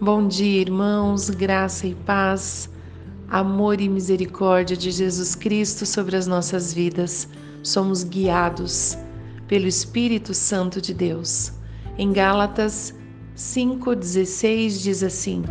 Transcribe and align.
Bom 0.00 0.28
dia, 0.28 0.60
irmãos, 0.60 1.28
graça 1.28 1.84
e 1.88 1.92
paz, 1.92 2.70
amor 3.28 3.80
e 3.80 3.88
misericórdia 3.88 4.76
de 4.76 4.92
Jesus 4.92 5.34
Cristo 5.34 5.84
sobre 5.84 6.16
as 6.16 6.24
nossas 6.24 6.72
vidas. 6.72 7.28
Somos 7.64 8.04
guiados 8.04 8.96
pelo 9.48 9.66
Espírito 9.66 10.32
Santo 10.32 10.80
de 10.80 10.94
Deus. 10.94 11.52
Em 11.98 12.12
Gálatas 12.12 12.94
5,16 13.36 14.80
diz 14.80 15.02
assim: 15.02 15.42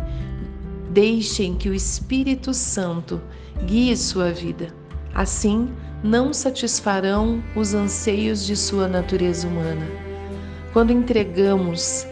Deixem 0.92 1.54
que 1.54 1.68
o 1.68 1.74
Espírito 1.74 2.54
Santo 2.54 3.20
guie 3.66 3.94
sua 3.98 4.32
vida. 4.32 4.74
Assim, 5.14 5.68
não 6.02 6.32
satisfarão 6.32 7.42
os 7.54 7.74
anseios 7.74 8.46
de 8.46 8.56
sua 8.56 8.88
natureza 8.88 9.46
humana. 9.46 9.86
Quando 10.72 10.90
entregamos 10.90 12.06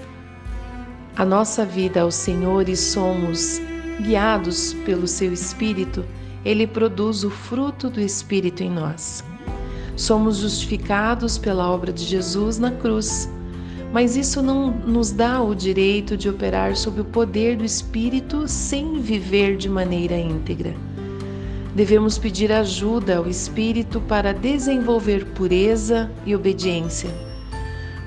a 1.16 1.24
nossa 1.24 1.64
vida 1.64 2.02
ao 2.02 2.10
Senhor 2.10 2.68
e 2.68 2.76
somos 2.76 3.60
guiados 4.02 4.74
pelo 4.84 5.08
seu 5.08 5.32
Espírito, 5.32 6.04
ele 6.44 6.66
produz 6.66 7.24
o 7.24 7.30
fruto 7.30 7.88
do 7.88 8.00
Espírito 8.00 8.62
em 8.62 8.70
nós. 8.70 9.24
Somos 9.96 10.36
justificados 10.36 11.38
pela 11.38 11.70
obra 11.70 11.90
de 11.90 12.04
Jesus 12.04 12.58
na 12.58 12.70
cruz, 12.70 13.30
mas 13.94 14.14
isso 14.14 14.42
não 14.42 14.70
nos 14.70 15.10
dá 15.10 15.42
o 15.42 15.54
direito 15.54 16.18
de 16.18 16.28
operar 16.28 16.76
sob 16.76 17.00
o 17.00 17.04
poder 17.04 17.56
do 17.56 17.64
Espírito 17.64 18.46
sem 18.46 19.00
viver 19.00 19.56
de 19.56 19.70
maneira 19.70 20.18
íntegra. 20.18 20.74
Devemos 21.74 22.18
pedir 22.18 22.52
ajuda 22.52 23.16
ao 23.16 23.26
Espírito 23.26 24.02
para 24.02 24.34
desenvolver 24.34 25.24
pureza 25.28 26.10
e 26.26 26.34
obediência. 26.36 27.08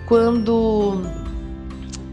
Quando 0.05 1.03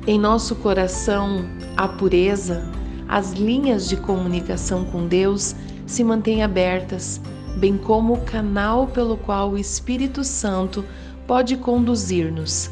em 0.07 0.19
nosso 0.19 0.55
coração 0.57 1.45
a 1.77 1.89
pureza, 1.89 2.71
as 3.09 3.33
linhas 3.33 3.89
de 3.89 3.97
comunicação 3.97 4.85
com 4.85 5.07
Deus 5.07 5.55
se 5.85 6.05
mantêm 6.05 6.43
abertas, 6.43 7.21
bem 7.59 7.77
como 7.77 8.15
o 8.15 8.21
canal 8.21 8.87
pelo 8.87 9.17
qual 9.17 9.51
o 9.51 9.59
Espírito 9.59 10.23
Santo 10.23 10.85
pode 11.27 11.57
conduzir-nos. 11.57 12.71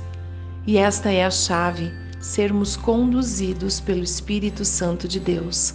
E 0.66 0.78
esta 0.78 1.10
é 1.10 1.24
a 1.24 1.30
chave, 1.30 1.92
sermos 2.20 2.76
conduzidos 2.76 3.80
pelo 3.80 4.02
Espírito 4.02 4.64
Santo 4.64 5.08
de 5.08 5.18
Deus. 5.18 5.74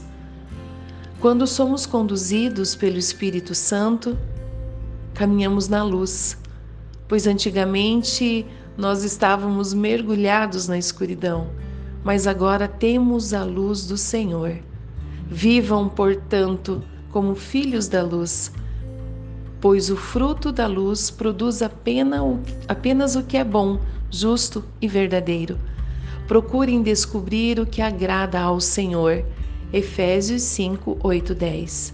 Quando 1.20 1.46
somos 1.46 1.86
conduzidos 1.86 2.74
pelo 2.74 2.98
Espírito 2.98 3.54
Santo, 3.54 4.18
caminhamos 5.14 5.68
na 5.68 5.84
luz, 5.84 6.38
pois 7.08 7.28
antigamente 7.28 8.46
nós 8.80 9.03
estávamos 9.03 9.73
mergulhados 9.73 10.69
na 10.69 10.77
escuridão, 10.77 11.49
mas 12.02 12.25
agora 12.25 12.66
temos 12.66 13.33
a 13.33 13.44
luz 13.44 13.85
do 13.85 13.97
Senhor. 13.97 14.58
Vivam, 15.27 15.89
portanto, 15.89 16.81
como 17.11 17.35
filhos 17.35 17.89
da 17.89 18.02
luz, 18.02 18.53
pois 19.59 19.89
o 19.89 19.97
fruto 19.97 20.50
da 20.53 20.66
luz 20.66 21.11
produz 21.11 21.61
apenas 21.61 23.17
o 23.17 23.23
que 23.23 23.35
é 23.35 23.44
bom, 23.44 23.81
justo 24.09 24.63
e 24.81 24.88
verdadeiro. 24.88 25.59
Procurem 26.25 26.81
descobrir 26.81 27.59
o 27.59 27.66
que 27.66 27.81
agrada 27.81 28.39
ao 28.39 28.61
Senhor. 28.61 29.25
Efésios 29.73 30.41
5, 30.44 31.00
8, 31.03 31.35
10. 31.35 31.94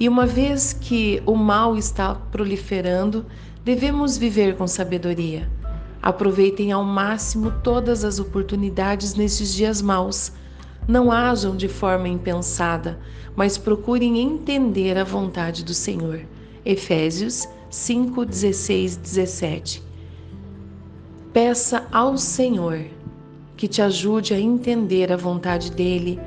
E 0.00 0.08
uma 0.08 0.26
vez 0.26 0.72
que 0.72 1.22
o 1.24 1.36
mal 1.36 1.76
está 1.76 2.12
proliferando, 2.12 3.24
devemos 3.64 4.18
viver 4.18 4.56
com 4.56 4.66
sabedoria. 4.66 5.48
Aproveitem 6.02 6.72
ao 6.72 6.82
máximo 6.82 7.52
todas 7.62 8.04
as 8.04 8.18
oportunidades 8.18 9.14
nesses 9.14 9.54
dias 9.54 9.80
maus. 9.80 10.32
Não 10.88 11.12
ajam 11.12 11.56
de 11.56 11.68
forma 11.68 12.08
impensada, 12.08 12.98
mas 13.36 13.56
procurem 13.56 14.18
entender 14.18 14.98
a 14.98 15.04
vontade 15.04 15.64
do 15.64 15.72
Senhor. 15.72 16.22
Efésios 16.64 17.48
5, 17.70 18.24
16, 18.26 18.96
17. 18.96 19.82
Peça 21.32 21.86
ao 21.92 22.18
Senhor 22.18 22.84
que 23.56 23.68
te 23.68 23.80
ajude 23.80 24.34
a 24.34 24.40
entender 24.40 25.12
a 25.12 25.16
vontade 25.16 25.70
dele 25.70 26.18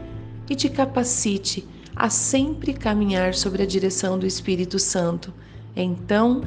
e 0.50 0.56
te 0.56 0.70
capacite 0.70 1.68
a 1.96 2.10
sempre 2.10 2.74
caminhar 2.74 3.34
sobre 3.34 3.62
a 3.62 3.66
direção 3.66 4.18
do 4.18 4.26
Espírito 4.26 4.80
Santo. 4.80 5.34
Então, 5.76 6.42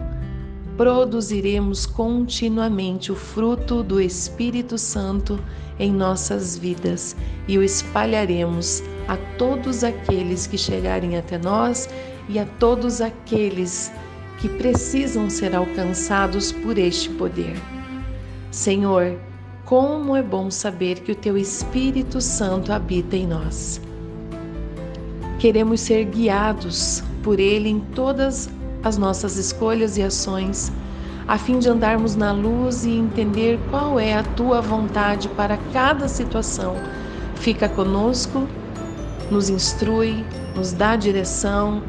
produziremos 0.78 1.84
continuamente 1.84 3.10
o 3.10 3.16
fruto 3.16 3.82
do 3.82 4.00
Espírito 4.00 4.78
Santo 4.78 5.36
em 5.76 5.92
nossas 5.92 6.56
vidas 6.56 7.16
e 7.48 7.58
o 7.58 7.64
espalharemos 7.64 8.80
a 9.08 9.16
todos 9.36 9.82
aqueles 9.82 10.46
que 10.46 10.56
chegarem 10.56 11.16
até 11.16 11.36
nós 11.36 11.88
e 12.28 12.38
a 12.38 12.46
todos 12.60 13.00
aqueles 13.00 13.90
que 14.38 14.48
precisam 14.48 15.28
ser 15.28 15.52
alcançados 15.56 16.52
por 16.52 16.78
este 16.78 17.10
poder. 17.10 17.56
Senhor, 18.52 19.18
como 19.64 20.14
é 20.14 20.22
bom 20.22 20.48
saber 20.48 21.00
que 21.00 21.10
o 21.10 21.16
Teu 21.16 21.36
Espírito 21.36 22.20
Santo 22.20 22.72
habita 22.72 23.16
em 23.16 23.26
nós. 23.26 23.80
Queremos 25.40 25.80
ser 25.80 26.04
guiados 26.04 27.02
por 27.24 27.40
Ele 27.40 27.68
em 27.68 27.80
todas 27.80 28.48
as 28.82 28.96
nossas 28.96 29.36
escolhas 29.36 29.96
e 29.96 30.02
ações, 30.02 30.72
a 31.26 31.36
fim 31.36 31.58
de 31.58 31.68
andarmos 31.68 32.16
na 32.16 32.32
luz 32.32 32.84
e 32.84 32.90
entender 32.90 33.58
qual 33.70 33.98
é 33.98 34.14
a 34.14 34.22
tua 34.22 34.60
vontade 34.60 35.28
para 35.30 35.58
cada 35.72 36.08
situação. 36.08 36.74
Fica 37.34 37.68
conosco, 37.68 38.48
nos 39.30 39.50
instrui, 39.50 40.24
nos 40.56 40.72
dá 40.72 40.96
direção 40.96 41.82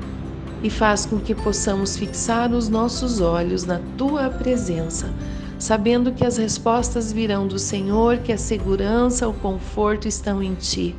e 0.61 0.69
faz 0.69 1.05
com 1.05 1.17
que 1.19 1.33
possamos 1.33 1.95
fixar 1.95 2.51
os 2.51 2.67
nossos 2.67 3.21
olhos 3.21 3.63
na 3.63 3.79
tua 3.97 4.29
presença, 4.29 5.09
sabendo 5.57 6.11
que 6.11 6.25
as 6.25 6.37
respostas 6.37 7.13
virão 7.13 7.47
do 7.47 7.57
Senhor, 7.57 8.17
que 8.17 8.33
a 8.33 8.37
segurança, 8.37 9.27
o 9.27 9.33
conforto 9.33 10.07
estão 10.07 10.43
em 10.43 10.53
ti. 10.53 10.95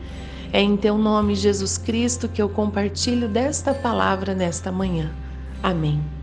É 0.52 0.60
em 0.60 0.76
teu 0.76 0.96
nome, 0.96 1.34
Jesus 1.34 1.78
Cristo, 1.78 2.28
que 2.28 2.40
eu 2.40 2.48
compartilho 2.48 3.28
desta 3.28 3.72
palavra 3.72 4.34
nesta 4.34 4.72
manhã. 4.72 5.10
Amém. 5.62 6.19